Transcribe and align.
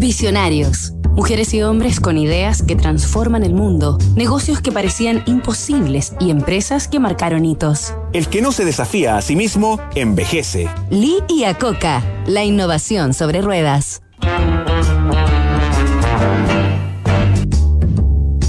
Visionarios. 0.00 0.94
Mujeres 1.12 1.52
y 1.52 1.60
hombres 1.60 2.00
con 2.00 2.16
ideas 2.16 2.62
que 2.62 2.74
transforman 2.74 3.44
el 3.44 3.52
mundo, 3.52 3.98
negocios 4.16 4.62
que 4.62 4.72
parecían 4.72 5.22
imposibles 5.26 6.14
y 6.18 6.30
empresas 6.30 6.88
que 6.88 6.98
marcaron 6.98 7.44
hitos. 7.44 7.92
El 8.14 8.26
que 8.28 8.40
no 8.40 8.50
se 8.50 8.64
desafía 8.64 9.18
a 9.18 9.20
sí 9.20 9.36
mismo, 9.36 9.78
envejece. 9.94 10.70
Lee 10.88 11.18
y 11.28 11.44
Acoca, 11.44 12.02
la 12.26 12.44
innovación 12.44 13.12
sobre 13.12 13.42
ruedas. 13.42 14.00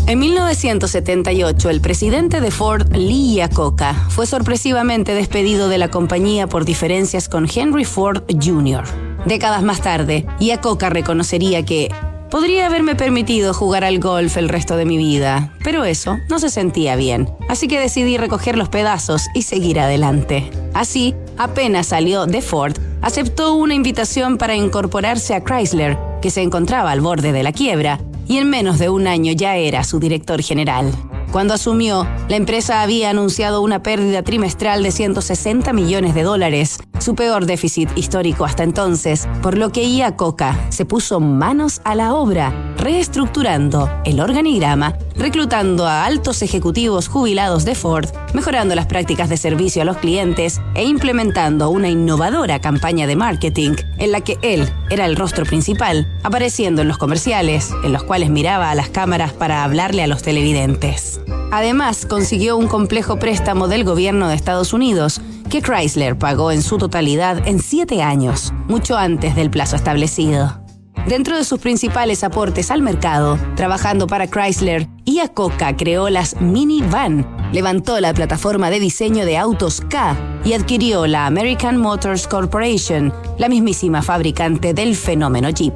En 0.08 0.20
1978, 0.20 1.70
el 1.70 1.82
presidente 1.82 2.40
de 2.40 2.52
Ford, 2.52 2.96
Lee 2.96 3.36
Iacocca, 3.36 3.94
fue 4.08 4.26
sorpresivamente 4.26 5.14
despedido 5.14 5.68
de 5.68 5.80
la 5.80 5.92
compañía 5.92 6.48
por 6.48 6.64
diferencias 6.64 7.28
con 7.28 7.46
Henry 7.54 7.84
Ford 7.84 8.24
Jr. 8.42 9.11
Décadas 9.26 9.62
más 9.62 9.82
tarde, 9.82 10.26
Iacocca 10.40 10.90
reconocería 10.90 11.64
que 11.64 11.90
podría 12.32 12.66
haberme 12.66 12.96
permitido 12.96 13.54
jugar 13.54 13.84
al 13.84 14.00
golf 14.00 14.38
el 14.38 14.50
resto 14.50 14.78
de 14.78 14.86
mi 14.86 14.98
vida, 14.98 15.54
pero 15.64 15.84
eso 15.84 16.18
no 16.28 16.40
se 16.40 16.50
sentía 16.50 16.96
bien, 16.96 17.30
así 17.48 17.68
que 17.68 17.80
decidí 17.80 18.18
recoger 18.18 18.58
los 18.58 18.70
pedazos 18.70 19.28
y 19.36 19.44
seguir 19.44 19.80
adelante. 19.80 20.50
Así, 20.74 21.14
apenas 21.38 21.88
salió 21.88 22.26
de 22.26 22.42
Ford, 22.42 22.78
aceptó 23.02 23.54
una 23.54 23.76
invitación 23.76 24.38
para 24.38 24.56
incorporarse 24.56 25.36
a 25.36 25.44
Chrysler, 25.44 25.98
que 26.22 26.32
se 26.32 26.42
encontraba 26.42 26.92
al 26.92 27.02
borde 27.02 27.32
de 27.32 27.44
la 27.44 27.52
quiebra, 27.52 28.00
y 28.28 28.38
en 28.38 28.50
menos 28.50 28.80
de 28.80 28.90
un 28.90 29.06
año 29.06 29.34
ya 29.34 29.56
era 29.56 29.84
su 29.84 30.00
director 30.00 30.42
general. 30.42 30.92
Cuando 31.32 31.54
asumió, 31.54 32.08
la 32.28 32.36
empresa 32.38 32.82
había 32.82 33.10
anunciado 33.10 33.62
una 33.62 33.84
pérdida 33.84 34.24
trimestral 34.24 34.84
de 34.84 34.92
160 34.92 35.74
millones 35.74 36.16
de 36.16 36.24
dólares, 36.24 36.80
su 37.02 37.16
peor 37.16 37.46
déficit 37.46 37.90
histórico 37.96 38.46
hasta 38.46 38.64
entonces, 38.64 39.28
por 39.42 39.58
lo 39.58 39.72
que 39.72 39.84
IA 39.84 40.16
Coca 40.16 40.58
se 40.70 40.86
puso 40.86 41.20
manos 41.20 41.82
a 41.84 41.96
la 41.96 42.14
obra, 42.14 42.74
reestructurando 42.78 43.90
el 44.06 44.20
organigrama, 44.20 44.96
reclutando 45.16 45.88
a 45.88 46.06
altos 46.06 46.42
ejecutivos 46.42 47.08
jubilados 47.08 47.66
de 47.66 47.76
Ford, 47.76 48.10
mejorando 48.34 48.76
las 48.76 48.86
prácticas 48.86 49.30
de 49.30 49.38
servicio 49.38 49.82
a 49.82 49.86
los 49.86 49.98
clientes 49.98 50.62
e 50.76 50.84
implementando 50.84 51.70
una 51.70 51.90
innovadora 51.90 52.60
campaña 52.60 53.08
de 53.08 53.16
marketing 53.16 53.76
en 53.98 54.12
la 54.12 54.22
que 54.22 54.38
él 54.42 54.70
era 54.90 55.06
el 55.06 55.16
rostro 55.16 55.46
principal, 55.46 56.08
apareciendo 56.24 56.82
en 56.82 56.88
los 56.88 56.98
comerciales, 56.98 57.72
en 57.84 57.94
los 57.94 58.04
cuales 58.04 58.30
miraba 58.30 58.72
a 58.72 58.76
las 58.76 58.90
cámaras 58.90 59.34
para 59.34 59.64
hablarle 59.64 60.04
a 60.04 60.08
los 60.08 60.22
televidentes. 60.22 61.20
Además, 61.52 62.06
consiguió 62.06 62.56
un 62.56 62.68
complejo 62.68 63.20
préstamo 63.20 63.68
del 63.68 63.84
gobierno 63.84 64.30
de 64.30 64.36
Estados 64.36 64.72
Unidos, 64.72 65.22
que 65.52 65.62
Chrysler 65.62 66.18
pagó 66.18 66.52
en 66.52 66.64
su 66.64 66.78
totalidad 66.78 67.46
en 67.46 67.60
siete 67.60 68.02
años, 68.02 68.54
mucho 68.68 68.98
antes 68.98 69.36
del 69.36 69.52
plazo 69.52 69.76
establecido. 69.76 70.62
Dentro 71.08 71.36
de 71.36 71.44
sus 71.44 71.60
principales 71.60 72.24
aportes 72.24 72.72
al 72.72 72.82
mercado, 72.82 73.38
trabajando 73.56 74.08
para 74.08 74.28
Chrysler, 74.28 74.88
Coca 75.34 75.76
creó 75.76 76.10
las 76.10 76.40
Mini 76.40 76.82
Van, 76.82 77.28
levantó 77.52 78.00
la 78.00 78.14
plataforma 78.14 78.70
de 78.70 78.80
diseño 78.80 79.26
de 79.26 79.38
autos 79.38 79.82
K 79.90 80.16
y 80.46 80.54
adquirió 80.54 81.06
la 81.06 81.26
American 81.26 81.78
Motors 81.78 82.28
Corporation, 82.28 83.14
la 83.38 83.50
mismísima 83.50 84.02
fabricante 84.02 84.74
del 84.74 84.96
fenómeno 84.96 85.50
Jeep. 85.50 85.74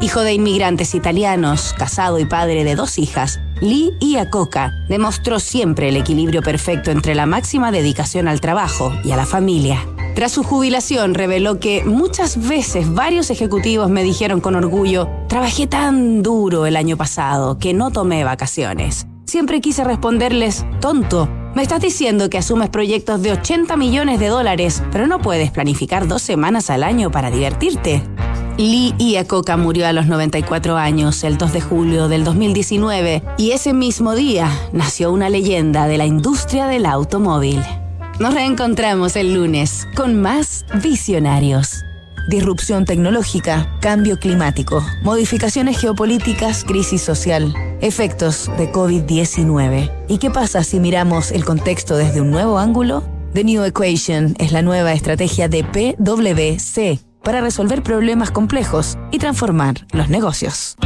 Hijo 0.00 0.20
de 0.20 0.34
inmigrantes 0.34 0.94
italianos, 0.94 1.74
casado 1.76 2.18
y 2.18 2.26
padre 2.26 2.64
de 2.64 2.74
dos 2.74 2.98
hijas, 2.98 3.40
Lee 3.60 3.94
Iacocca 4.00 4.72
demostró 4.88 5.40
siempre 5.40 5.88
el 5.88 5.96
equilibrio 5.96 6.42
perfecto 6.42 6.90
entre 6.90 7.14
la 7.14 7.24
máxima 7.24 7.72
dedicación 7.72 8.28
al 8.28 8.40
trabajo 8.40 8.92
y 9.02 9.12
a 9.12 9.16
la 9.16 9.24
familia. 9.24 9.86
Tras 10.14 10.32
su 10.32 10.42
jubilación 10.42 11.14
reveló 11.14 11.58
que 11.58 11.84
muchas 11.84 12.48
veces 12.48 12.92
varios 12.92 13.30
ejecutivos 13.30 13.90
me 13.90 14.02
dijeron 14.02 14.40
con 14.40 14.54
orgullo, 14.54 15.08
trabajé 15.28 15.66
tan 15.66 16.22
duro 16.22 16.66
el 16.66 16.76
año 16.76 16.96
pasado 16.96 17.58
que 17.58 17.74
no 17.74 17.90
tomé 17.90 18.24
vacaciones. 18.24 19.06
Siempre 19.24 19.60
quise 19.60 19.84
responderles, 19.84 20.64
tonto, 20.80 21.28
me 21.56 21.62
estás 21.62 21.80
diciendo 21.80 22.28
que 22.28 22.36
asumes 22.36 22.68
proyectos 22.68 23.22
de 23.22 23.32
80 23.32 23.78
millones 23.78 24.20
de 24.20 24.28
dólares, 24.28 24.82
pero 24.92 25.06
no 25.06 25.20
puedes 25.20 25.50
planificar 25.50 26.06
dos 26.06 26.20
semanas 26.20 26.68
al 26.68 26.82
año 26.82 27.10
para 27.10 27.30
divertirte. 27.30 28.02
Lee 28.58 28.94
Iacocca 28.98 29.58
murió 29.58 29.86
a 29.86 29.92
los 29.92 30.06
94 30.06 30.78
años 30.78 31.24
el 31.24 31.36
2 31.36 31.52
de 31.52 31.60
julio 31.60 32.08
del 32.08 32.24
2019 32.24 33.22
y 33.36 33.50
ese 33.50 33.74
mismo 33.74 34.14
día 34.14 34.50
nació 34.72 35.12
una 35.12 35.28
leyenda 35.28 35.86
de 35.86 35.98
la 35.98 36.06
industria 36.06 36.66
del 36.66 36.86
automóvil. 36.86 37.62
Nos 38.18 38.32
reencontramos 38.32 39.14
el 39.16 39.34
lunes 39.34 39.86
con 39.94 40.22
más 40.22 40.64
visionarios. 40.82 41.82
Disrupción 42.30 42.86
tecnológica, 42.86 43.76
cambio 43.80 44.18
climático, 44.18 44.82
modificaciones 45.02 45.78
geopolíticas, 45.78 46.64
crisis 46.64 47.02
social, 47.02 47.52
efectos 47.82 48.50
de 48.56 48.72
COVID-19. 48.72 49.92
¿Y 50.08 50.16
qué 50.16 50.30
pasa 50.30 50.64
si 50.64 50.80
miramos 50.80 51.30
el 51.30 51.44
contexto 51.44 51.94
desde 51.94 52.22
un 52.22 52.30
nuevo 52.30 52.58
ángulo? 52.58 53.04
The 53.34 53.44
New 53.44 53.64
Equation 53.64 54.34
es 54.38 54.50
la 54.50 54.62
nueva 54.62 54.94
estrategia 54.94 55.46
de 55.46 55.62
PwC 55.62 57.04
para 57.26 57.40
resolver 57.40 57.82
problemas 57.82 58.30
complejos 58.30 58.96
y 59.10 59.18
transformar 59.18 59.84
los 59.90 60.08
negocios. 60.08 60.76